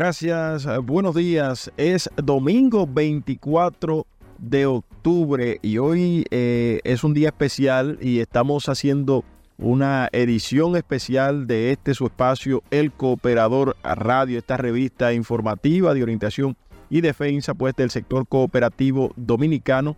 [0.00, 1.72] Gracias, eh, buenos días.
[1.76, 4.06] Es domingo 24
[4.38, 9.24] de octubre y hoy eh, es un día especial y estamos haciendo
[9.56, 16.56] una edición especial de este su espacio, El Cooperador Radio, esta revista informativa de orientación
[16.88, 19.96] y defensa pues del sector cooperativo dominicano.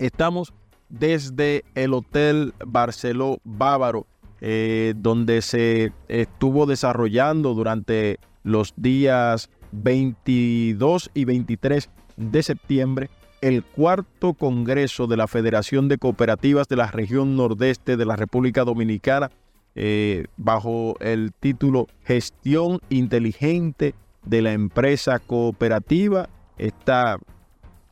[0.00, 0.52] Estamos
[0.88, 4.08] desde el Hotel Barceló Bávaro,
[4.40, 14.34] eh, donde se estuvo desarrollando durante los días 22 y 23 de septiembre el cuarto
[14.34, 19.30] Congreso de la Federación de Cooperativas de la región nordeste de la República Dominicana,
[19.74, 26.28] eh, bajo el título Gestión Inteligente de la Empresa Cooperativa.
[26.58, 27.18] Esta,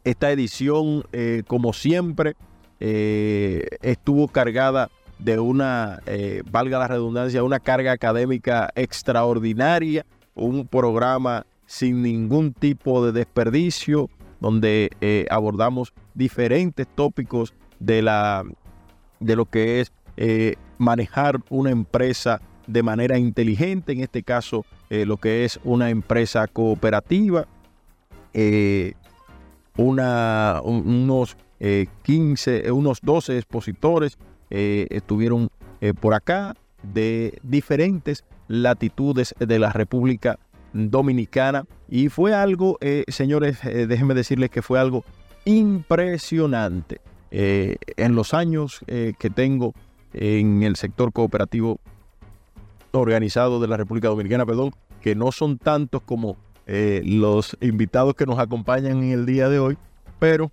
[0.04, 2.36] esta edición, eh, como siempre,
[2.80, 6.00] eh, estuvo cargada de una,
[6.48, 10.06] valga la redundancia, una carga académica extraordinaria
[10.38, 14.08] un programa sin ningún tipo de desperdicio,
[14.40, 18.44] donde eh, abordamos diferentes tópicos de, la,
[19.20, 25.04] de lo que es eh, manejar una empresa de manera inteligente, en este caso eh,
[25.04, 27.46] lo que es una empresa cooperativa,
[29.76, 31.36] una, unos
[32.02, 34.16] 15, unos 12 expositores
[34.48, 35.48] estuvieron
[36.00, 40.38] por acá de diferentes latitudes de la República
[40.72, 41.64] Dominicana.
[41.88, 45.04] Y fue algo, eh, señores, eh, déjenme decirles que fue algo
[45.44, 47.00] impresionante.
[47.30, 49.74] Eh, en los años que tengo
[50.14, 51.78] en el sector cooperativo
[52.92, 54.72] organizado de la República Dominicana, perdón,
[55.02, 56.36] que no son tantos como
[56.66, 59.76] los invitados que nos acompañan en el día de hoy,
[60.18, 60.50] pero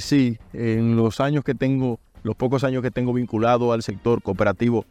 [0.00, 4.84] sí, en los años que tengo, los pocos años que tengo vinculado al sector cooperativo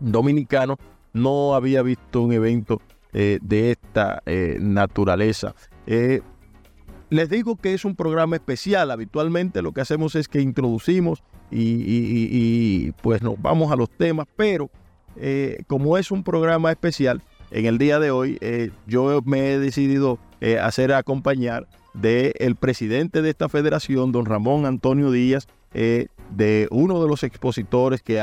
[0.00, 0.76] dominicano,
[1.16, 2.80] no había visto un evento
[3.12, 5.54] eh, de esta eh, naturaleza.
[5.86, 6.20] Eh,
[7.08, 8.90] les digo que es un programa especial.
[8.90, 14.68] Habitualmente lo que hacemos es que introducimos y, pues nos vamos a los temas, pero
[15.68, 17.22] como es un programa especial,
[17.52, 18.38] en el día de hoy
[18.88, 20.18] yo me he decidido
[20.60, 27.22] hacer acompañar del presidente de esta federación, don Ramón Antonio Díaz, de uno de los
[27.22, 28.20] expositores que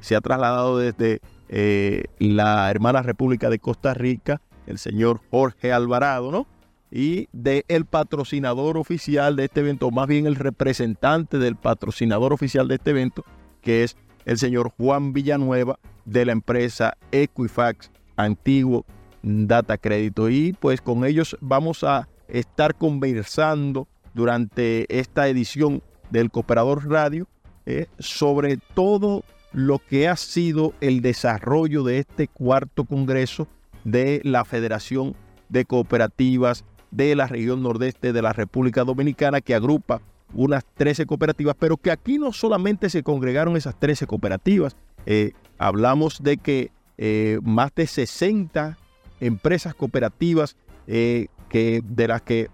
[0.00, 6.46] se ha trasladado desde la hermana República de Costa Rica, el señor Jorge Alvarado, ¿no?
[6.90, 12.68] y del el patrocinador oficial de este evento, más bien el representante del patrocinador oficial
[12.68, 13.24] de este evento,
[13.60, 18.84] que es el señor Juan Villanueva de la empresa Equifax Antiguo
[19.22, 20.30] Data Crédito.
[20.30, 27.26] Y pues con ellos vamos a estar conversando durante esta edición del Cooperador Radio
[27.68, 33.48] eh, sobre todo lo que ha sido el desarrollo de este cuarto congreso
[33.84, 35.14] de la Federación
[35.48, 40.00] de Cooperativas de la región nordeste de la República Dominicana que agrupa
[40.34, 46.22] unas 13 cooperativas, pero que aquí no solamente se congregaron esas 13 cooperativas, eh, hablamos
[46.22, 48.76] de que eh, más de 60
[49.20, 50.56] empresas cooperativas
[50.86, 52.48] eh, que, de las que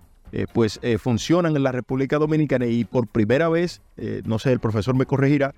[0.54, 3.82] pues funcionan en la República Dominicana y por primera vez,
[4.24, 5.54] no sé, el profesor me corregirá,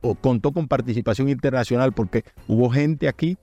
[0.00, 3.36] o contó con participación internacional porque hubo gente aquí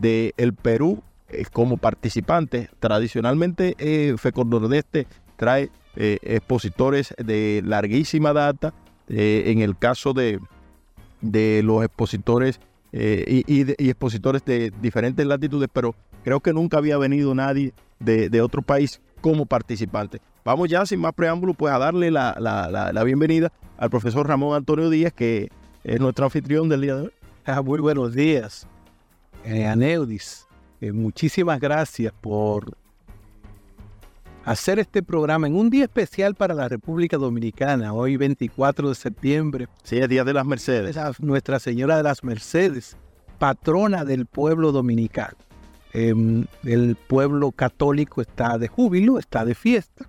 [0.00, 2.68] del el Perú, eh, como participantes.
[2.80, 8.74] Tradicionalmente, eh, FECOR Nordeste trae eh, expositores de larguísima data.
[9.08, 10.38] en el caso de,
[11.20, 12.60] de los expositores
[12.92, 19.00] y, expositores de diferentes latitudes, pero creo que nunca había venido nadie de, otro país
[19.20, 20.20] como participante.
[20.44, 24.88] Vamos ya, sin más preámbulo, pues a darle la, la, bienvenida al profesor Ramón Antonio
[24.88, 25.50] Díaz, que
[25.84, 27.12] es nuestro anfitrión del día de hoy.
[27.44, 28.66] Ah, muy buenos días,
[29.44, 30.46] Aneudis.
[30.80, 32.74] Eh, muchísimas gracias por
[34.44, 39.68] hacer este programa en un día especial para la República Dominicana, hoy 24 de septiembre.
[39.82, 40.96] Sí, el Día de las Mercedes.
[41.20, 42.96] Nuestra Señora de las Mercedes,
[43.38, 45.36] patrona del pueblo dominicano.
[45.92, 50.08] Em, el pueblo católico está de júbilo, está de fiesta,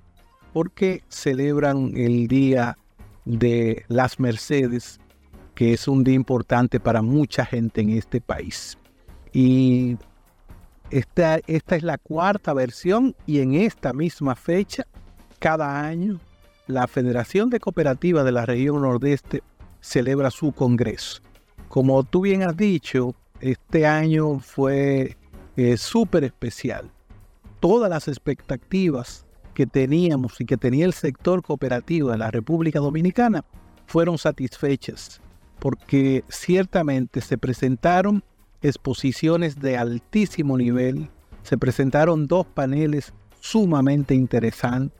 [0.53, 2.77] porque celebran el Día
[3.25, 4.99] de las Mercedes,
[5.55, 8.77] que es un día importante para mucha gente en este país.
[9.33, 9.97] Y
[10.89, 14.85] esta, esta es la cuarta versión y en esta misma fecha,
[15.39, 16.19] cada año,
[16.67, 19.43] la Federación de Cooperativas de la región nordeste
[19.79, 21.21] celebra su congreso.
[21.67, 25.17] Como tú bien has dicho, este año fue
[25.55, 26.91] eh, súper especial.
[27.59, 33.43] Todas las expectativas que teníamos y que tenía el sector cooperativo de la República Dominicana
[33.85, 35.21] fueron satisfechas,
[35.59, 38.23] porque ciertamente se presentaron
[38.61, 41.09] exposiciones de altísimo nivel,
[41.43, 44.97] se presentaron dos paneles sumamente interesantes,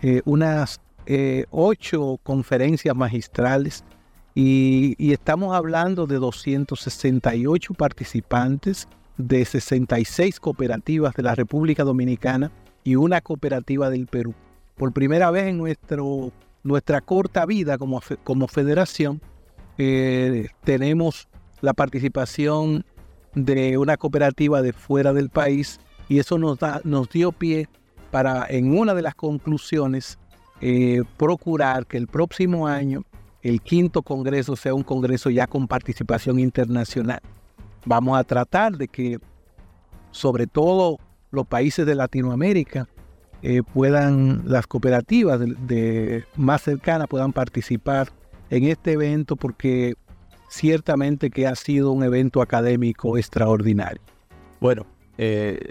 [0.00, 3.84] eh, unas eh, ocho conferencias magistrales
[4.34, 8.88] y, y, estamos hablando de 268 participantes
[9.18, 12.50] de 66 cooperativas de la República Dominicana
[12.84, 14.34] y una cooperativa del Perú.
[14.76, 16.32] Por primera vez en nuestro,
[16.62, 19.20] nuestra corta vida como, como federación,
[19.78, 21.28] eh, tenemos
[21.60, 22.84] la participación
[23.34, 27.68] de una cooperativa de fuera del país y eso nos, da, nos dio pie
[28.10, 30.18] para en una de las conclusiones
[30.60, 33.04] eh, procurar que el próximo año
[33.42, 37.20] el quinto congreso sea un congreso ya con participación internacional.
[37.84, 39.18] Vamos a tratar de que
[40.12, 40.98] sobre todo
[41.32, 42.88] los países de Latinoamérica
[43.42, 48.12] eh, puedan, las cooperativas de, más cercanas puedan participar
[48.50, 49.94] en este evento porque
[50.48, 54.00] ciertamente que ha sido un evento académico extraordinario.
[54.60, 54.86] Bueno,
[55.18, 55.70] eh,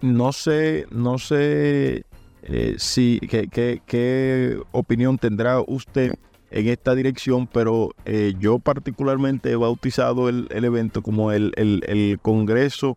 [0.00, 2.04] no sé, no sé
[2.42, 6.14] eh, si qué, opinión tendrá usted
[6.50, 7.90] en esta dirección, pero
[8.38, 12.96] yo particularmente he bautizado el, evento como el, Congreso,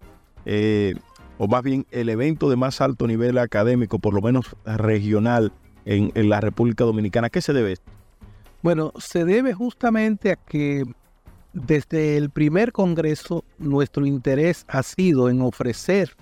[1.38, 5.52] o más bien el evento de más alto nivel académico, por lo menos regional,
[5.86, 7.30] en, la República Dominicana.
[7.30, 7.92] ¿Qué se debe esto?
[8.62, 10.84] Bueno, se debe justamente a que
[11.54, 16.16] desde el primer Congreso, nuestro interés ha sido en ofrecer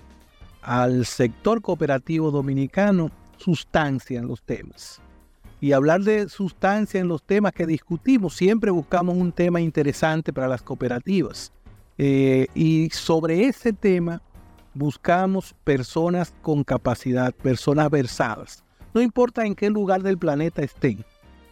[0.62, 5.00] al sector cooperativo dominicano sustancia en los temas.
[5.60, 10.48] Y hablar de sustancia en los temas que discutimos, siempre buscamos un tema interesante para
[10.48, 11.52] las cooperativas.
[11.96, 14.20] Eh, y sobre ese tema
[14.74, 18.64] buscamos personas con capacidad, personas versadas.
[18.92, 21.04] No importa en qué lugar del planeta estén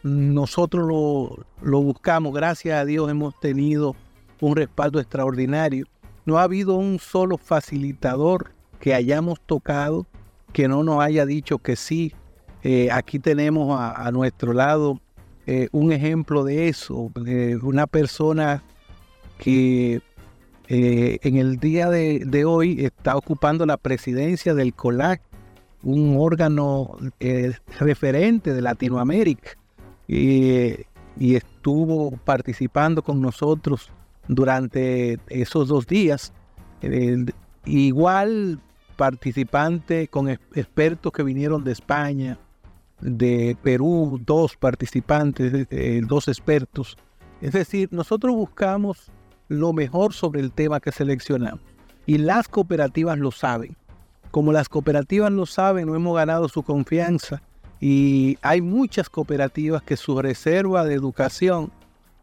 [0.03, 3.95] nosotros lo, buscamos, gracias a Dios hemos tenido
[4.41, 5.87] un respaldo extraordinario.
[6.25, 10.07] No ha habido un solo facilitador que hayamos tocado
[10.53, 12.15] que no nos haya dicho que sí
[12.65, 15.01] Eh, aquí tenemos a, nuestro lado
[15.49, 17.11] eh, un ejemplo de eso,
[17.61, 18.63] una persona
[19.39, 20.01] que
[20.75, 25.21] en el día de, hoy está ocupando la presidencia del COLAC,
[25.83, 26.97] un órgano
[27.79, 29.59] referente de Latinoamérica,
[30.09, 30.87] y
[31.19, 33.91] estuvo participando con nosotros
[34.29, 36.33] durante esos dos días.
[37.65, 38.61] igual
[38.97, 42.39] participante con expertos que vinieron de España,
[43.01, 46.97] de Perú, dos participantes, eh, dos expertos.
[47.41, 49.11] Es decir, nosotros buscamos
[49.53, 51.61] lo mejor sobre el tema que seleccionamos.
[52.07, 53.77] Y las cooperativas lo saben.
[54.31, 57.43] Como las cooperativas lo saben, no hemos ganado su confianza.
[57.81, 61.71] Y hay muchas cooperativas que su reserva de educación,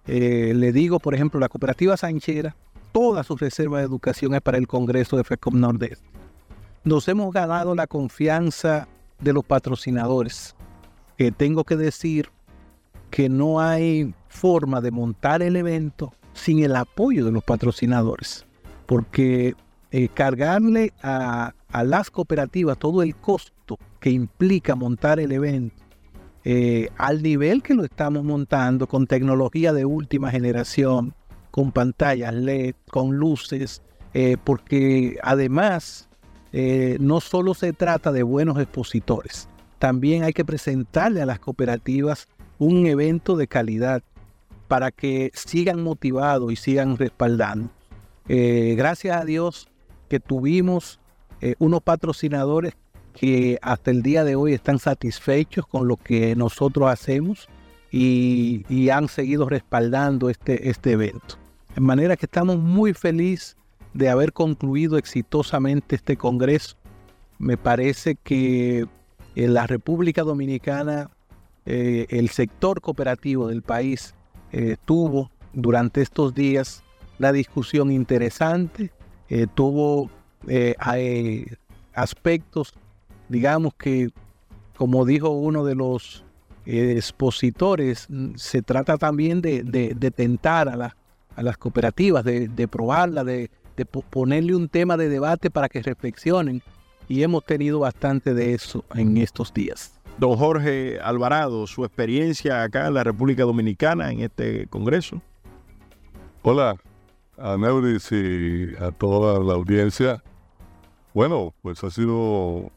[0.07, 2.55] eh, le digo, por ejemplo, la cooperativa Sanchera,
[2.91, 6.09] toda su reserva de educación es para el Congreso de FECOM Nordeste
[6.83, 8.87] nos hemos ganado la confianza
[9.19, 10.55] de los patrocinadores.
[11.17, 12.29] Que tengo que decir
[13.09, 18.45] que no hay forma de montar el evento sin el apoyo de los patrocinadores,
[18.85, 19.55] porque
[19.91, 25.75] eh, cargarle a, las cooperativas todo el costo que implica montar el evento,
[26.43, 31.13] eh, al nivel que lo estamos montando, con tecnología de última generación,
[31.51, 33.81] con pantallas LED, con luces,
[34.13, 36.07] eh, porque además
[36.99, 42.85] no solo se trata de buenos expositores, también hay que presentarle a las cooperativas un
[42.85, 44.03] evento de calidad
[44.69, 47.71] para que sigan motivados y sigan respaldando.
[48.27, 49.67] Eh, gracias a Dios
[50.07, 50.99] que tuvimos
[51.41, 52.75] eh, unos patrocinadores
[53.13, 57.49] que hasta el día de hoy están satisfechos con lo que nosotros hacemos
[57.91, 61.39] y, han seguido respaldando este, este evento.
[61.73, 63.57] De manera que estamos muy felices
[63.95, 66.75] de haber concluido exitosamente este Congreso.
[67.39, 68.85] Me parece que
[69.35, 71.09] en la República Dominicana
[71.65, 74.13] eh, el sector cooperativo del país
[74.51, 76.83] eh, tuvo durante estos días
[77.17, 78.91] la discusión interesante,
[79.29, 80.09] eh, tuvo
[81.93, 82.73] aspectos,
[83.27, 84.09] digamos que,
[84.77, 86.23] como dijo uno de los
[86.65, 90.95] expositores, se trata también de, tentar a,
[91.35, 95.81] a, las cooperativas, de, de probarla, de, de ponerle un tema de debate para que
[95.81, 96.61] reflexionen
[97.07, 99.98] y hemos tenido bastante de eso en estos días.
[100.19, 105.21] Don Jorge Alvarado, su experiencia acá en la República Dominicana en este Congreso.
[106.41, 106.75] Hola
[107.37, 110.21] a Neuris y a toda la audiencia.
[111.13, 112.69] Bueno, pues ha sido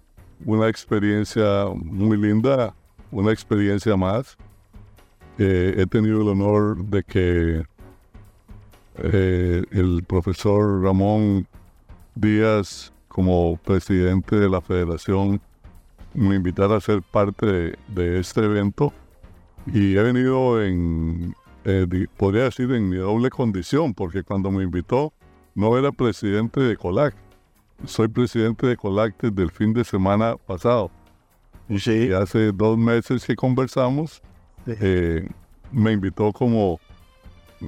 [0.47, 2.77] una experiencia muy linda,
[3.11, 4.37] una experiencia más.
[5.37, 7.65] Eh, he tenido el honor de que
[8.99, 11.49] eh, el profesor Ramón
[12.15, 15.41] Díaz, como presidente de la federación,
[16.15, 18.93] me invitara a ser parte de, este evento.
[19.67, 25.13] Y he venido en, eh, podría decir, en mi doble condición, porque cuando me invitó
[25.55, 27.15] no era presidente de COLAC,
[27.85, 30.91] soy presidente de COLAC desde el fin de semana pasado.
[31.69, 34.23] Y hace dos meses que conversamos,
[34.67, 35.29] eh,
[35.71, 36.81] me invitó como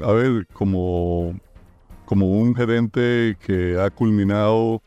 [0.02, 1.38] a ver, como,
[2.04, 4.82] como un gerente que ha culminado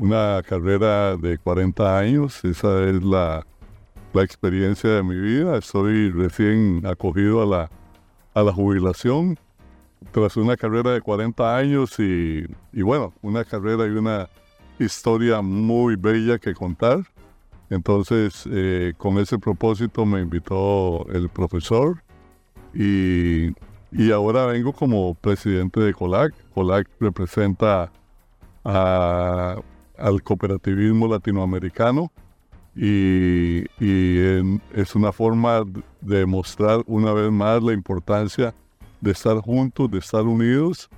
[0.00, 3.46] una carrera de 40 años, esa es la,
[4.14, 5.58] experiencia de mi vida.
[5.58, 7.70] Estoy recién acogido a la,
[8.34, 9.38] a la jubilación
[10.10, 14.28] tras una carrera de 40 años y, bueno, una carrera y una
[14.78, 17.00] historia muy bella que contar.
[17.68, 22.02] Entonces, eh, con ese propósito me invitó el profesor
[22.74, 23.50] y
[23.92, 26.32] y ahora vengo como presidente de COLAC.
[26.54, 27.90] COLAC representa
[30.00, 32.10] al cooperativismo latinoamericano
[32.74, 33.64] y,
[34.74, 35.64] es una forma
[36.00, 38.54] de mostrar una vez más la importancia
[39.00, 40.88] de estar juntos, de estar unidos.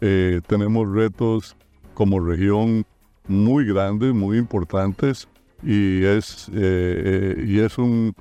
[0.00, 1.56] Eh, tenemos retos
[1.94, 2.84] como región
[3.26, 5.28] muy grandes, muy importantes
[5.62, 8.14] y es, eh, eh, y es un,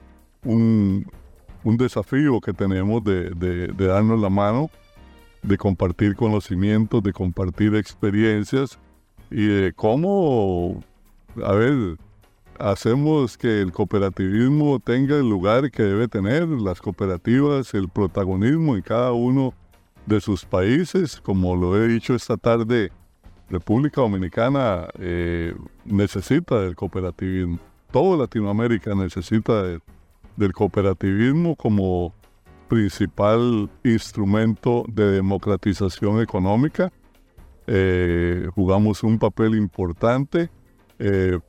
[1.68, 4.70] un desafío que tenemos de, darnos la mano,
[5.44, 8.80] de compartir conocimientos, de compartir experiencias
[9.30, 10.84] y de cómo,
[11.44, 11.98] a ver,
[12.60, 18.82] hacemos que el cooperativismo tenga el lugar que debe tener, las cooperativas, el protagonismo en
[18.82, 19.54] cada uno
[20.06, 22.92] de sus países, como lo he dicho esta tarde,
[23.50, 25.54] República Dominicana eh,
[25.86, 27.60] necesita del cooperativismo,
[27.92, 29.80] toda Latinoamérica necesita de,
[30.36, 32.14] del cooperativismo como
[32.68, 36.92] principal instrumento de democratización económica.
[37.68, 40.50] Eh, jugamos un papel importante.
[41.00, 41.40] Eh,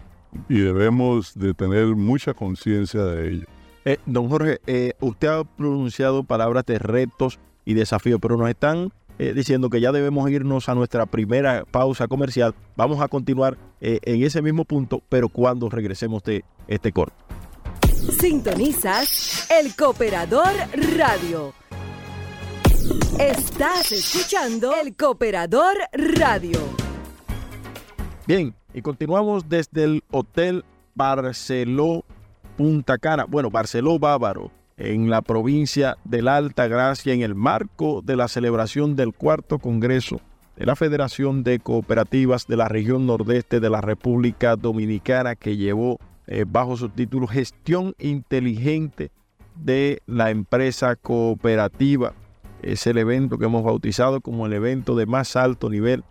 [0.48, 3.46] y debemos de tener mucha conciencia de ello.
[3.84, 8.92] Eh, don Jorge, eh, usted ha pronunciado palabras de retos y desafíos, pero nos están
[9.18, 12.54] eh, diciendo que ya debemos irnos a nuestra primera pausa comercial.
[12.76, 17.14] Vamos a continuar en ese mismo punto, pero cuando regresemos de este corte.
[18.20, 20.52] Sintonizas el Cooperador
[20.96, 21.52] Radio.
[23.18, 26.60] Estás escuchando el Cooperador Radio.
[28.28, 32.04] Bien, y continuamos desde el Hotel Barceló
[32.56, 38.02] Punta Cana, bueno, Barceló Bávaro, en la provincia de la Alta Gracia, en el marco
[38.04, 40.20] de la celebración del cuarto Congreso
[40.54, 45.98] de la Federación de Cooperativas de la región nordeste de la República Dominicana, que llevó
[46.28, 49.10] eh, bajo su título Gestión Inteligente
[49.56, 52.12] de la Empresa Cooperativa.
[52.62, 56.04] Es el evento que hemos bautizado como el evento de más alto nivel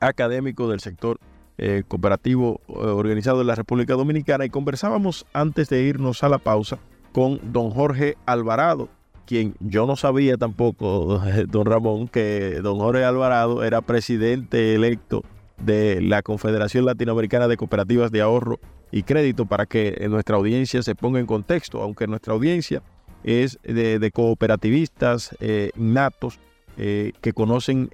[0.00, 1.18] académico del sector
[1.58, 4.44] eh, cooperativo eh, organizado en la República Dominicana.
[4.44, 6.78] Y conversábamos antes de irnos a la pausa
[7.12, 8.88] con don Jorge Alvarado,
[9.26, 15.22] quien yo no sabía tampoco, don Ramón, que don Jorge Alvarado era presidente electo
[15.58, 18.58] de la Confederación Latinoamericana de Cooperativas de Ahorro
[18.90, 22.82] y Crédito para que nuestra audiencia se ponga en contexto, aunque nuestra audiencia
[23.24, 26.38] es de, cooperativistas eh, natos
[26.76, 27.90] que conocen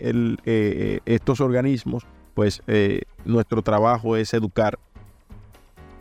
[1.05, 2.07] estos organismos
[2.39, 4.79] pues eh, nuestro trabajo es educar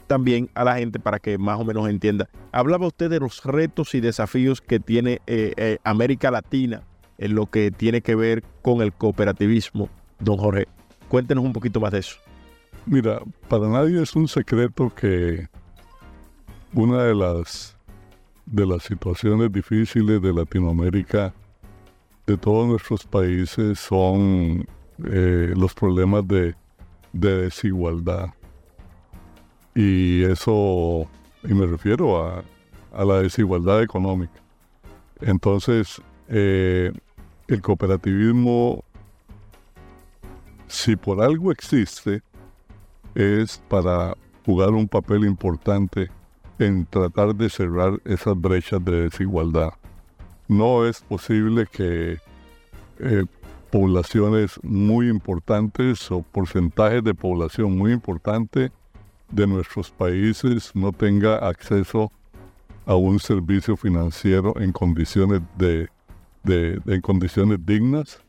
[0.05, 2.29] también a la gente para que más o menos entienda.
[2.51, 6.83] Hablaba usted de los retos y desafíos que tiene eh, eh, América Latina
[7.17, 9.89] en lo que tiene que ver con el cooperativismo.
[10.19, 10.67] Don Jorge,
[11.07, 12.17] cuéntenos un poquito más de eso.
[12.85, 13.19] Mira,
[13.49, 15.47] para nadie es un secreto que
[16.71, 17.76] una de las
[18.47, 21.33] de las situaciones difíciles de Latinoamérica,
[22.25, 24.65] de todos nuestros países, son
[25.05, 26.55] eh, los problemas de,
[27.11, 28.29] desigualdad.
[29.75, 31.07] Y eso,
[31.43, 32.43] y me refiero a,
[33.03, 34.41] la desigualdad económica.
[35.21, 36.91] Entonces, eh,
[37.47, 38.83] el cooperativismo,
[40.67, 42.21] si por algo existe,
[43.13, 46.09] es para jugar un papel importante
[46.59, 49.73] en tratar de cerrar esas brechas de desigualdad.
[50.47, 52.17] No es posible que
[52.99, 53.25] eh,
[53.69, 58.71] poblaciones muy importantes o porcentajes de población muy importante
[59.29, 62.11] de nuestros países no tenga acceso
[62.85, 65.89] a un servicio financiero en condiciones de,
[66.45, 68.21] en condiciones dignas,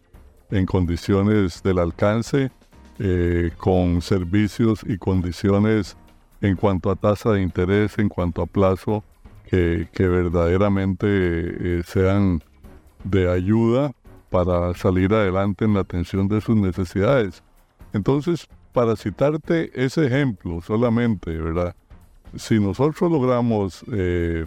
[0.50, 2.50] en condiciones del alcance,
[2.98, 5.96] eh, con servicios y condiciones
[6.40, 9.04] en cuanto a tasa de interés, en cuanto a plazo,
[9.48, 12.42] que, verdaderamente eh, sean
[13.04, 13.92] de ayuda
[14.30, 17.42] para salir adelante en la atención de sus necesidades.
[17.92, 21.74] Entonces, para citarte ese ejemplo solamente, ¿verdad?
[22.36, 24.44] Si nosotros logramos eh,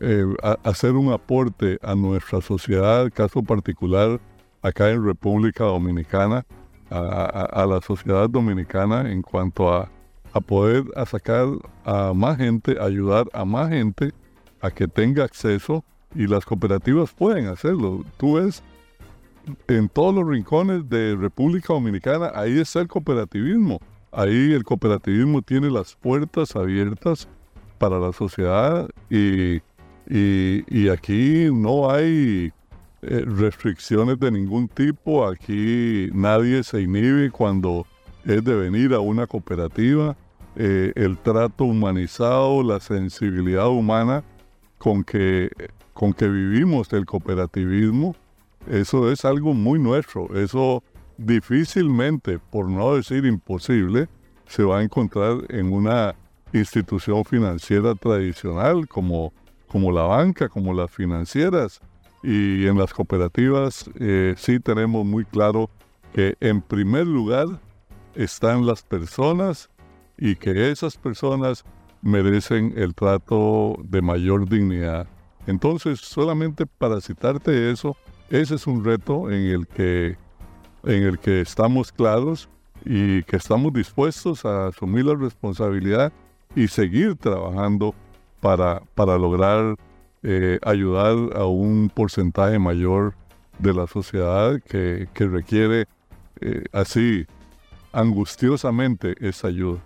[0.00, 0.26] eh,
[0.64, 4.20] hacer un aporte a nuestra sociedad, caso particular
[4.60, 6.44] acá en República Dominicana,
[6.90, 9.90] a, la sociedad dominicana en cuanto a,
[10.34, 11.46] a poder sacar
[11.84, 14.12] a más gente, ayudar a más gente
[14.60, 18.04] a que tenga acceso y las cooperativas pueden hacerlo.
[18.16, 18.62] Tú ves
[19.68, 23.80] en todos los rincones de República Dominicana, ahí está el cooperativismo.
[24.10, 27.28] Ahí el cooperativismo tiene las puertas abiertas
[27.78, 29.60] para la sociedad y,
[30.90, 32.52] aquí no hay
[33.02, 35.26] eh, restricciones de ningún tipo.
[35.26, 37.86] Aquí nadie se inhibe cuando
[38.24, 40.16] es de venir a una cooperativa.
[40.56, 44.22] Eh, el trato humanizado, la sensibilidad humana
[44.78, 45.50] con que,
[45.92, 48.14] con que vivimos el cooperativismo
[48.66, 50.34] eso es algo muy nuestro.
[50.34, 50.82] Eso
[51.18, 54.08] difícilmente, por no decir imposible,
[54.46, 56.14] se va a encontrar en una
[56.52, 59.32] institución financiera tradicional como,
[59.68, 61.80] como la banca, como las financieras.
[62.22, 65.68] Y en las cooperativas eh, sí tenemos muy claro
[66.14, 67.46] que en primer lugar
[68.14, 69.68] están las personas
[70.16, 71.64] y que esas personas
[72.02, 75.06] merecen el trato de mayor dignidad.
[75.46, 77.96] Entonces, solamente para citarte eso,
[78.30, 80.16] ese es un reto en el que,
[80.84, 82.48] en el que estamos claros
[82.84, 86.12] y que estamos dispuestos a asumir la responsabilidad
[86.54, 87.94] y seguir trabajando
[88.40, 89.76] para, para lograr
[90.22, 93.14] eh, ayudar a un porcentaje mayor
[93.58, 95.86] de la sociedad que, requiere
[96.40, 97.26] eh, así
[97.92, 99.80] angustiosamente esa ayuda.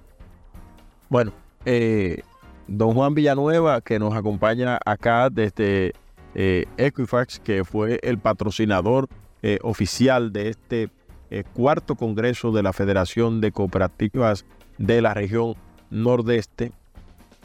[1.08, 1.32] Bueno,
[1.64, 2.22] eh,
[2.68, 5.94] don Juan Villanueva, que nos acompaña acá desde
[6.34, 9.08] eh, Equifax, que fue el patrocinador
[9.42, 10.90] eh, oficial de este
[11.30, 14.44] eh, cuarto congreso de la Federación de Cooperativas
[14.76, 15.56] de la región
[15.90, 16.72] Nordeste,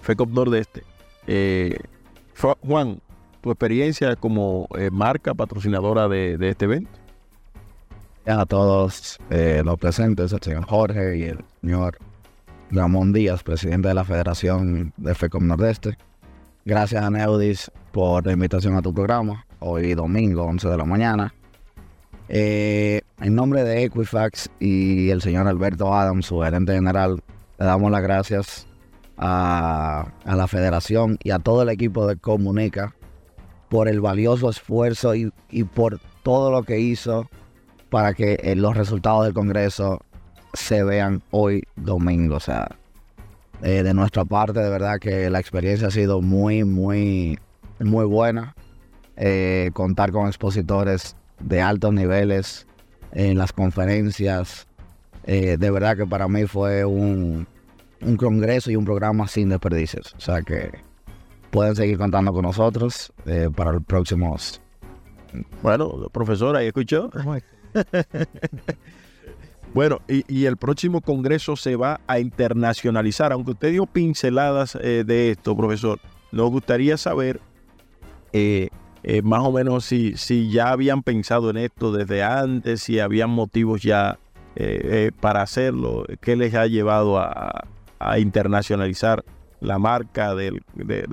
[0.01, 0.83] FECOP Nordeste.
[2.67, 2.99] Juan,
[3.41, 6.91] tu experiencia como marca patrocinadora de, este evento.
[8.25, 11.97] A todos los presentes, el señor Jorge y el señor
[12.73, 15.95] Ramón Díaz, presidente de la Federación de FECOP Nordeste.
[16.65, 21.35] Gracias a Neudis por la invitación a tu programa, hoy domingo, 11 de la mañana.
[22.29, 27.21] Eh, en nombre de Equifax y el señor Alberto Adams, su gerente general,
[27.59, 28.67] le damos las gracias
[29.17, 32.95] a, la federación y a todo el equipo de Comunica
[33.69, 35.31] por el valioso esfuerzo y,
[35.75, 37.29] por todo lo que hizo
[37.91, 40.01] para que eh, los resultados del Congreso
[40.53, 42.35] se vean hoy domingo.
[42.35, 42.67] O sea,
[43.61, 47.39] eh, de nuestra parte, de verdad que la experiencia ha sido muy, muy,
[47.79, 48.55] muy buena.
[49.73, 52.67] contar con expositores de altos niveles
[53.11, 54.67] en las conferencias.
[55.25, 57.47] Eh, de verdad que para mí fue un,
[58.17, 60.13] congreso y un programa sin desperdicios.
[60.17, 60.71] O sea que
[61.51, 64.61] pueden seguir contando con nosotros eh, para los próximos.
[65.61, 67.09] Bueno, profesor, ahí escuchó.
[69.73, 73.31] bueno, y, el próximo congreso se va a internacionalizar.
[73.31, 75.99] Aunque usted dio pinceladas eh, de esto, profesor,
[76.31, 77.39] nos gustaría saber
[78.31, 78.69] eh,
[79.23, 83.81] más o menos si, si ya habían pensado en esto desde antes, si habían motivos
[83.81, 84.17] ya
[84.55, 87.65] eh, eh, para hacerlo, qué les ha llevado a,
[88.19, 89.23] internacionalizar
[89.61, 90.61] la marca de,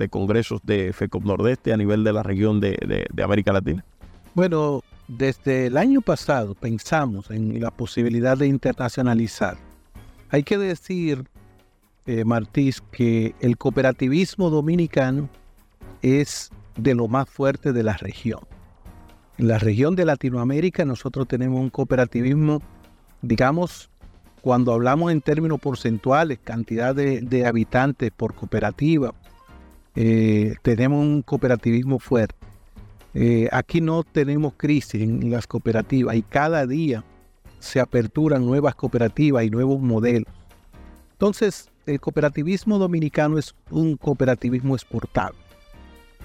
[0.09, 3.85] congresos de FECOP Nordeste a nivel de la región de, América Latina.
[4.33, 4.81] Bueno,
[5.17, 9.57] desde el año pasado pensamos en la posibilidad de internacionalizar.
[10.29, 11.25] Hay que decir,
[12.05, 15.29] eh, Martís, que el cooperativismo dominicano
[16.01, 18.39] es de lo más fuerte de la región.
[19.37, 22.61] En la región de Latinoamérica nosotros tenemos un cooperativismo,
[23.21, 23.89] digamos,
[24.41, 29.13] cuando hablamos en términos porcentuales, cantidad de, habitantes por cooperativa,
[29.93, 32.40] eh, tenemos un cooperativismo fuerte.
[33.13, 37.03] Eh, aquí no tenemos crisis en las cooperativas y cada día
[37.59, 40.33] se aperturan nuevas cooperativas y nuevos modelos.
[41.11, 45.37] Entonces, el cooperativismo dominicano es un cooperativismo exportable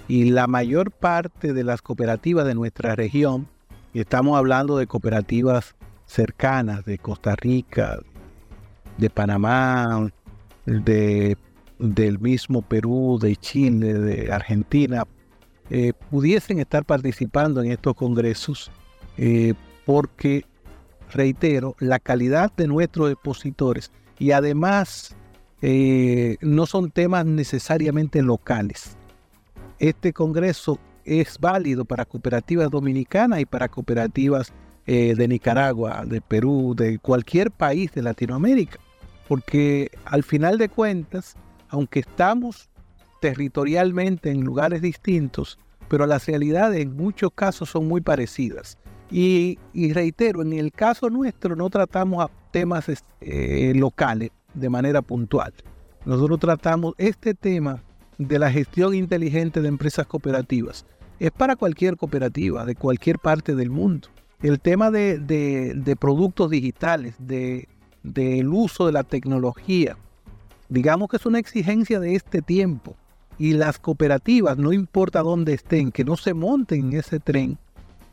[0.08, 3.48] y la mayor parte de las cooperativas de nuestra región,
[3.92, 5.74] y estamos hablando de cooperativas
[6.06, 7.98] cercanas de Costa Rica,
[8.98, 10.10] de Panamá,
[10.64, 11.36] de,
[11.78, 15.04] del mismo Perú, de Chile, de Argentina,
[15.70, 18.70] eh, pudiesen estar participando en estos congresos
[19.18, 20.44] eh, porque,
[21.10, 25.16] reitero, la calidad de nuestros expositores y además
[25.62, 28.96] eh, no son temas necesariamente locales
[29.78, 34.52] este Congreso es válido para cooperativas dominicanas y para cooperativas
[34.86, 38.78] de Nicaragua, de Perú, de cualquier país de Latinoamérica.
[39.26, 41.34] Porque al final de cuentas,
[41.68, 42.70] aunque estamos
[43.20, 48.78] territorialmente en lugares distintos, pero las realidades en muchos casos son muy parecidas.
[49.10, 49.58] Y,
[49.92, 52.86] reitero, en el caso nuestro no tratamos temas
[53.20, 55.52] eh, locales de manera puntual.
[56.04, 57.82] Nosotros tratamos este tema
[58.18, 60.86] de la gestión inteligente de empresas cooperativas.
[61.18, 64.08] Es para cualquier cooperativa de cualquier parte del mundo.
[64.42, 67.66] El tema de, productos digitales, del
[68.02, 69.96] de, uso de la tecnología,
[70.68, 72.96] digamos que es una exigencia de este tiempo.
[73.38, 77.58] Y las cooperativas, no importa dónde estén, que no se monten en ese tren,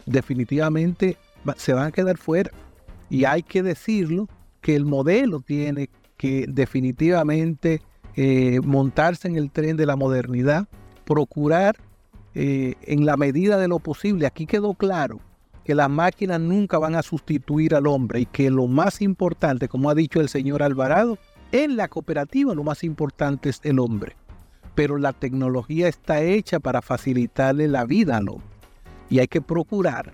[0.06, 1.18] definitivamente
[1.56, 2.52] se van a quedar fuera.
[3.10, 4.28] Y hay que decirlo
[4.62, 7.82] que el modelo tiene que definitivamente
[8.16, 10.68] eh, montarse en el tren de la modernidad,
[11.06, 11.78] procurar
[12.36, 15.20] eh, en la medida de lo posible, aquí quedó claro
[15.64, 19.90] que las máquinas nunca van a sustituir al hombre y que lo más importante, como
[19.90, 21.18] ha dicho el señor Alvarado,
[21.52, 24.16] en la cooperativa lo más importante es el hombre.
[24.76, 28.48] Pero la tecnología está hecha para facilitarle la vida al hombre.
[29.10, 30.14] Y hay que procurar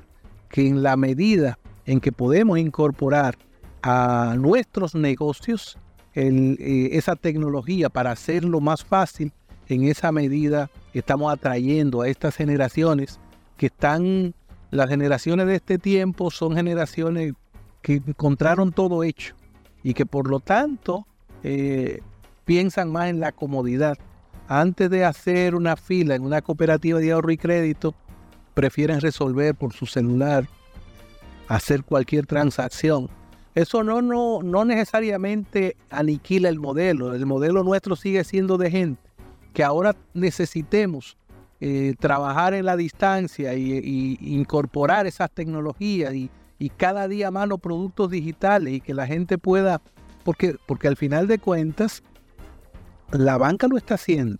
[0.49, 3.37] que en la medida en que podemos incorporar
[3.81, 5.77] a nuestros negocios
[6.13, 9.31] eh, esa tecnología para hacerlo más fácil,
[9.69, 13.19] en esa medida estamos atrayendo a estas generaciones
[13.57, 14.33] que están,
[14.71, 17.33] las generaciones de este tiempo son generaciones
[17.81, 19.35] que encontraron todo hecho
[19.83, 21.05] y que por lo tanto
[21.43, 22.01] eh,
[22.45, 23.97] piensan más en la comodidad.
[24.49, 27.95] Antes de hacer una fila en una cooperativa de ahorro y crédito,
[28.53, 30.45] prefieren resolver por su celular,
[31.47, 33.09] hacer cualquier transacción
[33.55, 37.13] eso no, no, no necesariamente aniquila el modelo.
[37.13, 39.01] El modelo nuestro sigue siendo de gente.
[39.53, 41.17] Que ahora necesitemos
[41.59, 46.29] eh, trabajar en la distancia y, incorporar esas tecnologías y,
[46.77, 49.81] cada día más los productos digitales y que la gente pueda,
[50.23, 52.03] porque, porque al final de cuentas,
[53.11, 54.37] la banca lo está haciendo.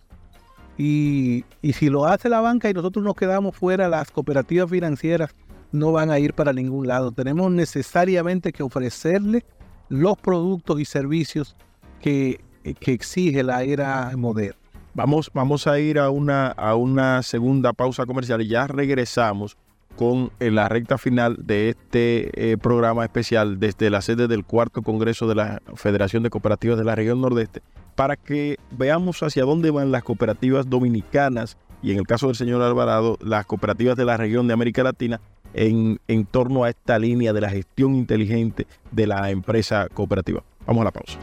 [0.78, 5.34] Y, y si lo hace la banca y nosotros nos quedamos fuera, las cooperativas financieras
[5.72, 7.12] no van a ir para ningún lado.
[7.12, 9.44] Tenemos necesariamente que ofrecerle
[9.88, 11.56] los productos y servicios
[12.00, 12.40] que,
[12.80, 14.56] que exige la era moderna.
[14.94, 19.56] Vamos, vamos a ir a una, a una segunda pausa comercial y ya regresamos
[19.96, 25.28] con la recta final de este eh, programa especial desde la sede del cuarto Congreso
[25.28, 27.60] de la Federación de Cooperativas de la Región Nordeste
[28.00, 32.62] para que veamos hacia dónde van las cooperativas dominicanas y en el caso del señor
[32.62, 35.20] Alvarado, las cooperativas de la región de América Latina
[35.52, 40.42] en, en torno a esta línea de la gestión inteligente de la empresa cooperativa.
[40.66, 41.18] Vamos a la pausa.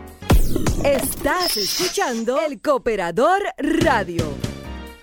[0.86, 4.26] Estás escuchando el Cooperador Radio.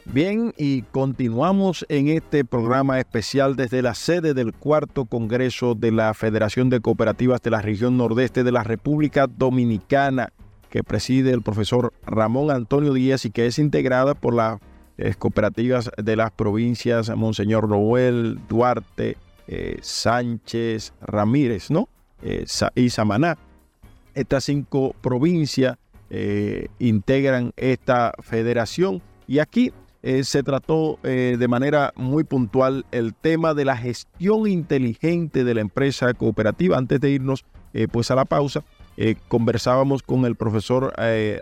[0.04, 6.14] Bien, y continuamos en este programa especial desde la sede del cuarto Congreso de la
[6.14, 10.32] Federación de Cooperativas de la región nordeste de la República Dominicana,
[10.74, 14.58] que preside el profesor Ramón Antonio Díaz y que es integrada por las
[14.98, 21.88] eh, cooperativas de las provincias Monseñor Noel, Duarte, eh, Sánchez, Ramírez, ¿no?
[22.24, 23.38] Eh, y Samaná.
[24.16, 25.78] Estas cinco provincias
[26.80, 29.72] integran esta federación y aquí
[30.22, 36.14] se trató de manera muy puntual el tema de la gestión inteligente de la empresa
[36.14, 36.78] cooperativa.
[36.78, 37.44] Antes de irnos
[37.90, 38.62] pues a la pausa,
[39.28, 40.92] conversábamos con el profesor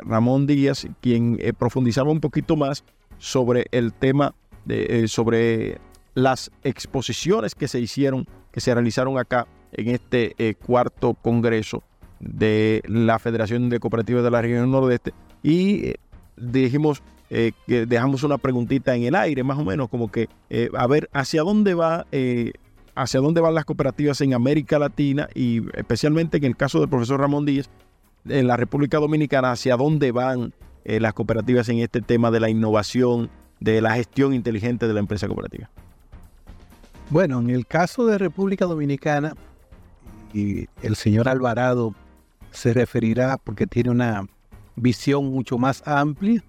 [0.05, 2.85] Ramón Díaz, quien profundizaba un poquito más
[3.19, 4.35] sobre el tema
[4.65, 5.79] de, sobre
[6.15, 11.83] las exposiciones que se hicieron, que se realizaron acá en este cuarto congreso
[12.23, 15.13] de la Federación de Cooperativas de la Región Nordeste.
[15.43, 15.95] Y
[16.37, 20.69] dijimos eh, que dejamos una preguntita en el aire, más o menos, como que eh,
[20.77, 22.53] a ver hacia dónde va, eh,
[22.95, 27.21] hacia dónde van las cooperativas en América Latina y especialmente en el caso del profesor
[27.21, 27.71] Ramón Díaz,
[28.27, 30.53] en la República Dominicana, hacia dónde van
[30.85, 35.27] las cooperativas en este tema de la innovación, de la gestión inteligente de la empresa
[35.27, 35.71] cooperativa.
[37.11, 39.35] Bueno, en el caso de República Dominicana,
[40.33, 41.95] y el señor Alvarado
[42.51, 44.27] se referirá porque tiene una
[44.77, 46.43] visión mucho más amplia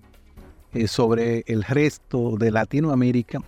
[0.74, 3.40] eh, sobre el resto de Latinoamérica,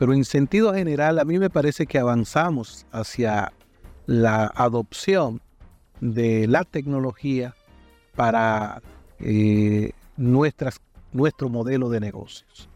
[0.00, 3.52] pero en sentido general a mí me parece que avanzamos hacia
[4.06, 5.42] la adopción
[6.00, 7.54] de la tecnología
[8.16, 8.80] para
[9.18, 10.80] eh, nuestras,
[11.12, 12.66] nuestro modelo de negocios.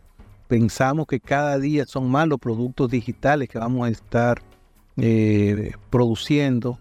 [0.48, 4.42] Pensamos que cada día son más los productos digitales que vamos a estar
[4.98, 6.78] eh, produciendo.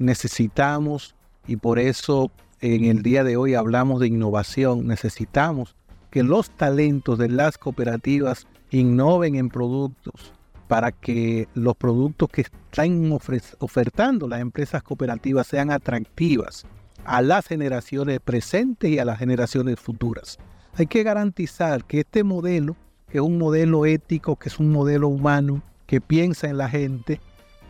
[0.00, 1.14] Necesitamos,
[1.46, 5.76] y por eso en el día de hoy hablamos de innovación, necesitamos
[6.10, 10.32] que los talentos de las cooperativas innoven en productos
[10.68, 13.16] para que los productos que están
[13.58, 16.66] ofertando las empresas cooperativas sean atractivas
[17.04, 20.38] a las generaciones presentes y a las generaciones futuras.
[20.74, 22.76] Hay que garantizar que este modelo,
[23.08, 27.20] que es un modelo ético, que es un modelo humano, que piensa en la gente,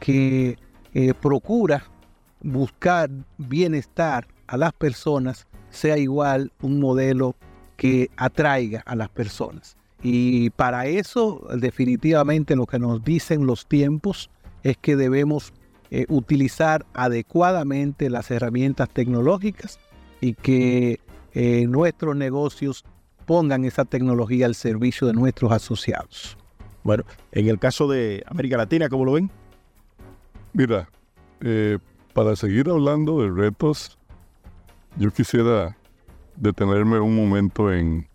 [0.00, 0.56] que
[0.94, 1.84] eh, procura
[2.40, 7.34] buscar bienestar a las personas, sea igual un modelo
[7.76, 9.76] que atraiga a las personas.
[10.06, 14.28] Y para eso, definitivamente lo que nos dicen los tiempos
[14.62, 15.54] es que debemos
[15.90, 19.80] eh, utilizar adecuadamente las herramientas tecnológicas
[20.20, 21.00] y que
[21.32, 22.84] eh, nuestros negocios
[23.24, 26.36] pongan esa tecnología al servicio de nuestros asociados.
[26.82, 29.30] Bueno, en el caso de América Latina, ¿cómo lo ven?
[30.52, 30.86] Mira,
[31.40, 31.78] eh,
[32.12, 33.96] para seguir hablando de retos,
[34.98, 35.78] yo quisiera
[36.36, 38.06] detenerme un momento en,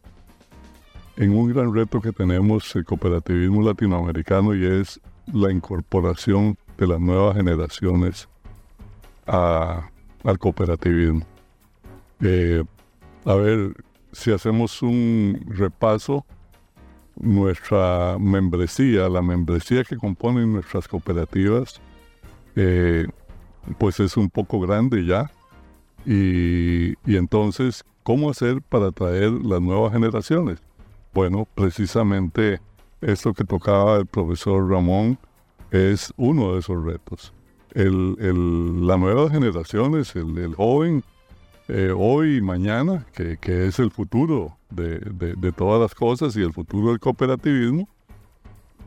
[1.19, 4.99] en un gran reto que tenemos el cooperativismo latinoamericano y es
[5.31, 8.27] la incorporación de las nuevas generaciones
[9.27, 11.25] al cooperativismo.
[12.21, 12.63] Eh,
[13.25, 13.75] a ver,
[14.11, 16.25] si hacemos un repaso,
[17.15, 21.81] nuestra membresía, la membresía que componen nuestras cooperativas,
[22.55, 23.05] eh,
[23.77, 25.29] pues es un poco grande ya.
[26.05, 30.59] Y, y entonces ¿Cómo hacer para atraer las nuevas generaciones?
[31.19, 32.61] Bueno, precisamente
[33.01, 35.19] esto que tocaba el profesor Ramón
[35.69, 37.33] es uno de esos retos.
[37.73, 41.03] El, el, las nuevas generaciones, el, joven
[41.67, 46.91] eh, hoy y mañana, que, es el futuro de, todas las cosas y el futuro
[46.91, 47.89] del cooperativismo,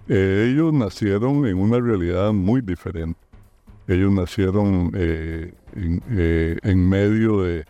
[0.08, 3.20] eh, ellos nacieron en una realidad muy diferente.
[3.86, 7.66] Ellos nacieron eh, en medio de,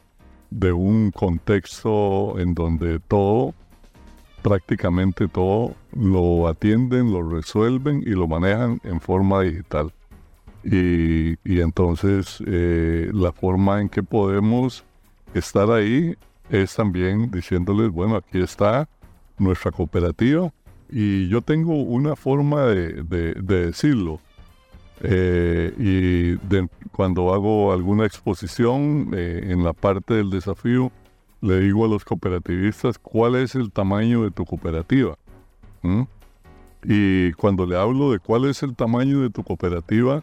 [0.51, 3.57] de un contexto en donde todo,
[4.43, 9.93] prácticamente todo, lo atienden, lo resuelven y lo manejan en forma digital.
[10.65, 14.85] Y, entonces eh, la forma en que podemos
[15.35, 16.15] estar ahí
[16.51, 18.89] es también diciéndoles, bueno, aquí está
[19.39, 20.53] nuestra cooperativa
[20.89, 24.21] y yo tengo una forma de, decirlo.
[25.05, 26.59] Eh, y
[26.93, 30.93] cuando hago alguna exposición eh, en la parte del desafío,
[31.43, 35.19] le digo a los cooperativistas cuál es el tamaño de tu cooperativa.
[36.85, 40.23] Y cuando le hablo de cuál es el tamaño de tu cooperativa,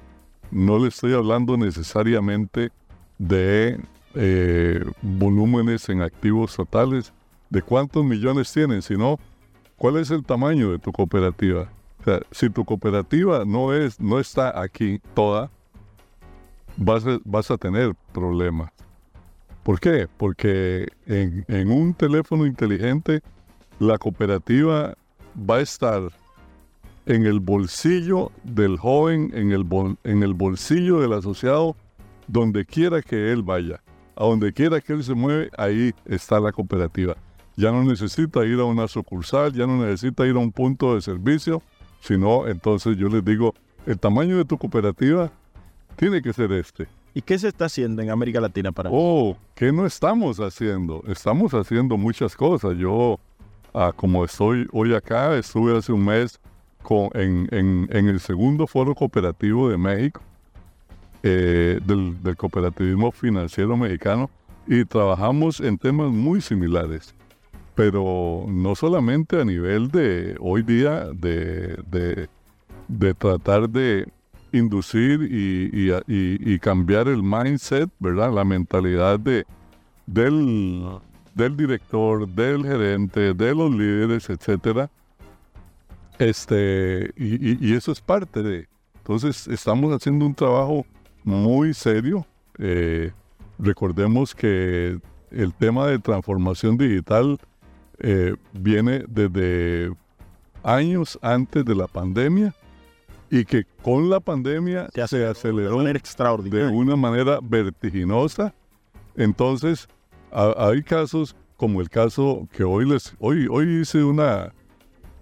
[0.49, 2.71] no le estoy hablando necesariamente
[3.17, 3.79] de
[4.15, 7.13] eh, volúmenes en activos totales,
[7.49, 9.19] de cuántos millones tienen, sino
[9.77, 11.69] cuál es el tamaño de tu cooperativa.
[12.31, 15.51] Si tu cooperativa no, es, no está aquí toda,
[16.77, 18.71] vas vas a tener problemas.
[19.69, 20.07] ¿Por qué?
[20.17, 23.21] Porque en, un teléfono inteligente
[23.77, 24.95] la cooperativa
[25.37, 26.01] va a estar
[27.05, 29.67] en el bolsillo del joven, en el,
[30.05, 31.75] en el bolsillo del asociado,
[32.25, 33.83] donde quiera que él vaya.
[34.15, 37.15] A donde quiera que él se mueve, ahí está la cooperativa.
[37.55, 41.01] Ya no necesita ir a una sucursal, ya no necesita ir a un punto de
[41.01, 41.61] servicio,
[41.99, 43.53] sino entonces yo les digo,
[43.85, 45.31] el tamaño de tu cooperativa
[45.95, 46.87] tiene que ser este.
[47.19, 51.03] ¿Y qué se está haciendo en América Latina para Oh, ¿qué no estamos haciendo?
[51.05, 52.77] Estamos haciendo muchas cosas.
[52.77, 53.19] Yo,
[53.73, 56.39] ah, como estoy hoy acá, estuve hace un mes
[57.15, 60.21] en, el segundo foro cooperativo de México,
[61.21, 64.29] eh, del, cooperativismo financiero mexicano,
[64.65, 67.13] y trabajamos en temas muy similares,
[67.75, 72.29] pero no solamente a nivel de hoy día de,
[73.17, 74.07] tratar de
[74.51, 78.33] inducir y, cambiar el mindset, ¿verdad?
[78.33, 79.45] La mentalidad de,
[80.05, 80.99] del,
[81.35, 84.89] del director, del gerente, de los líderes, etcétera,
[86.19, 88.67] este, y, eso es parte de.
[88.97, 90.85] Entonces, estamos haciendo un trabajo
[91.23, 92.25] muy serio.
[92.57, 93.11] Eh,
[93.57, 94.99] recordemos que
[95.31, 97.39] el tema de transformación digital
[97.99, 99.93] eh, viene desde
[100.61, 102.53] años antes de la pandemia
[103.29, 108.53] y que con la pandemia se, aceleró de una manera vertiginosa.
[109.15, 109.87] Entonces,
[110.31, 114.53] hay casos como el caso que hoy les hoy hoy hice una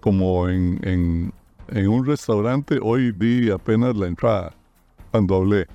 [0.00, 1.32] como en,
[1.70, 4.54] un restaurante, hoy di apenas la entrada
[5.10, 5.66] cuando hablé.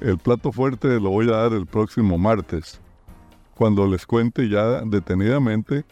[0.00, 2.80] El plato fuerte lo voy a dar el próximo martes,
[3.54, 5.84] cuando les cuente ya detenidamente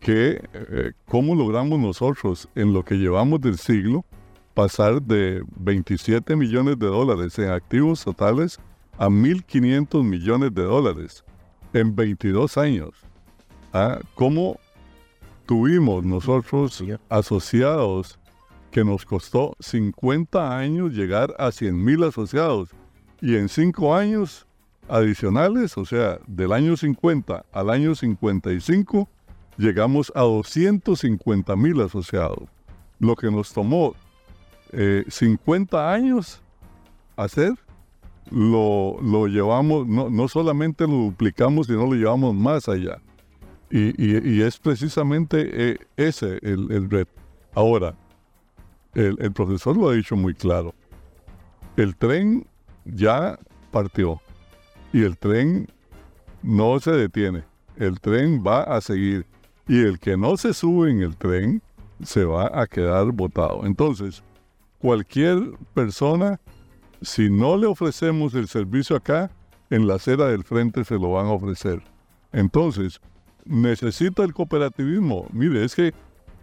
[0.00, 4.04] que eh, cómo logramos nosotros en lo que llevamos del siglo
[4.54, 8.58] pasar de 27 millones de dólares en activos totales
[8.98, 11.24] a 1.500 millones de dólares
[11.72, 12.90] en 22 años.
[13.72, 14.00] ¿Ah?
[14.14, 14.58] ¿Cómo
[15.46, 18.18] tuvimos nosotros asociados
[18.70, 22.70] que nos costó 50 años llegar a 100 mil asociados
[23.20, 24.46] y en 5 años
[24.88, 29.08] adicionales, o sea, del año 50 al año 55,
[29.56, 32.48] llegamos a 250 mil asociados.
[32.98, 33.94] Lo que nos tomó
[34.72, 36.42] 50 eh, años
[37.16, 37.52] hacer,
[38.30, 43.00] lo, lo llevamos, no, no solamente lo duplicamos, sino lo llevamos más allá.
[43.70, 47.12] Y, es precisamente eh, ese el, el reto.
[47.54, 47.94] Ahora,
[48.94, 50.74] el, el, profesor lo ha dicho muy claro.
[51.78, 52.46] El tren
[52.84, 53.38] ya
[53.70, 54.20] partió
[54.92, 55.68] y el tren
[56.42, 57.44] no se detiene.
[57.76, 59.24] El tren va a seguir
[59.66, 61.62] y el que no se sube en el tren
[62.02, 63.64] se va a quedar botado.
[63.64, 64.22] Entonces,
[64.82, 65.38] cualquier
[65.74, 66.40] persona,
[67.00, 69.30] si no le ofrecemos el servicio acá,
[69.70, 71.80] en la acera del frente se lo van a ofrecer.
[72.32, 73.00] Entonces,
[73.44, 75.26] necesita el cooperativismo.
[75.32, 75.94] Mire, es que,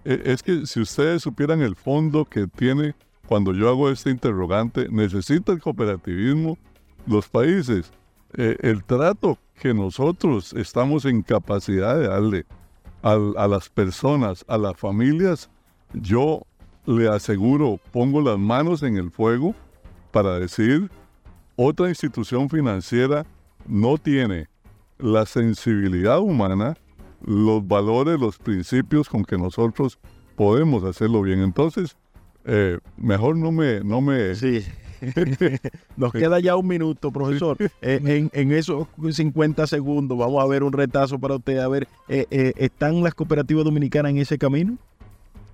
[0.05, 2.95] e, es que si ustedes supieran el fondo que tiene
[3.27, 6.57] cuando yo hago este interrogante, necesita el cooperativismo
[7.05, 7.91] los países.
[8.37, 12.45] E, el trato que nosotros estamos en capacidad de darle
[13.01, 15.49] a las personas, a las familias,
[15.93, 16.45] yo
[16.89, 19.53] le aseguro, pongo las manos en el fuego
[20.11, 20.89] para decir,
[21.55, 23.27] otra institución financiera
[23.67, 24.47] no tiene
[24.97, 26.75] la sensibilidad humana
[27.23, 29.99] los valores, los principios con que nosotros
[30.35, 31.41] podemos hacerlo bien.
[31.41, 31.95] Entonces,
[32.45, 33.81] eh, mejor no me...
[33.81, 34.33] No me...
[34.33, 34.63] Sí.
[35.95, 37.57] Nos queda ya un minuto, profesor.
[37.81, 41.59] Eh, en, esos 50 segundos vamos a ver un retazo para usted.
[41.59, 44.77] A ver, eh, ¿están las cooperativas dominicanas en ese camino?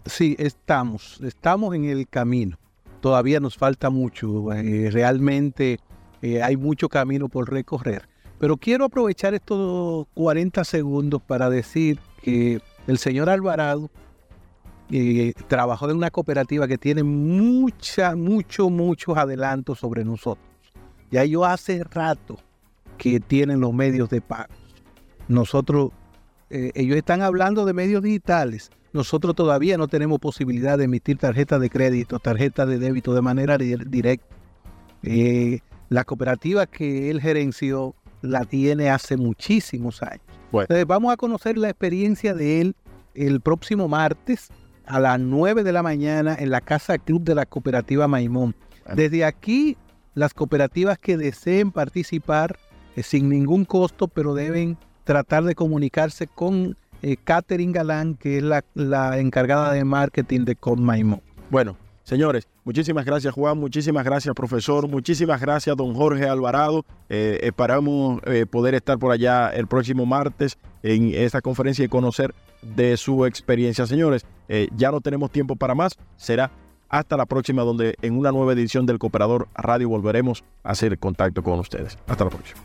[0.06, 1.20] Sí, estamos.
[1.22, 2.58] Estamos en el camino.
[3.02, 4.48] Todavía nos falta mucho.
[4.92, 5.80] realmente
[6.42, 8.08] hay mucho camino por recorrer.
[8.40, 13.90] Pero quiero aprovechar estos 40 segundos para decir que el señor Alvarado
[14.92, 20.46] eh, trabajó en una cooperativa que tiene mucha, mucho, muchos adelantos sobre nosotros.
[21.12, 22.38] Ya ellos hace rato
[22.98, 24.54] que tienen los medios de pago.
[25.28, 25.92] Nosotros
[26.50, 28.70] eh, ellos están hablando de medios digitales.
[28.96, 33.58] Nosotros todavía no tenemos posibilidad de emitir tarjeta de crédito, tarjeta de débito de manera
[33.58, 34.26] directa.
[35.04, 40.22] Eh, la cooperativa que él gerenció la tiene hace muchísimos años.
[40.54, 42.76] Entonces vamos a conocer la experiencia de él
[43.16, 44.48] el próximo martes
[44.86, 48.56] a las 9 de la mañana en la Casa Club de la Cooperativa Maimón.
[48.96, 49.76] Desde aquí,
[50.14, 52.58] las cooperativas que deseen participar
[52.96, 56.78] eh, sin ningún costo, pero deben tratar de comunicarse con
[57.08, 61.22] eh, Catherine Galán, que es la, encargada de marketing de Maimón.
[61.52, 66.84] Bueno, señores, muchísimas gracias Juan, muchísimas gracias profesor, muchísimas gracias don Jorge Alvarado.
[67.10, 72.34] Eh, esperamos poder estar por allá el próximo martes en esta conferencia y conocer
[72.64, 73.86] de su experiencia.
[73.86, 74.26] Señores,
[74.76, 76.50] ya no tenemos tiempo para más, será
[76.90, 81.44] hasta la próxima donde en una nueva edición del Cooperador Radio volveremos a hacer contacto
[81.44, 82.00] con ustedes.
[82.08, 82.62] Hasta la próxima.